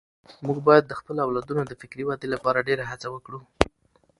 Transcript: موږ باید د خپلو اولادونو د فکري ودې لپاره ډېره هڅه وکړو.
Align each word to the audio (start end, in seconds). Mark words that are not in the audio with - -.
موږ 0.45 0.57
باید 0.67 0.83
د 0.87 0.93
خپلو 0.99 1.19
اولادونو 1.25 1.63
د 1.65 1.73
فکري 1.81 2.03
ودې 2.05 2.27
لپاره 2.33 2.65
ډېره 2.67 2.83
هڅه 2.91 3.07
وکړو. 3.11 3.39